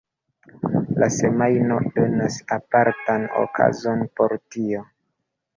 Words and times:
La 1.01 1.09
Semajno 1.15 1.77
donas 1.99 2.39
apartan 2.57 3.29
okazon 3.45 4.03
por 4.21 4.35
tio. 4.57 4.83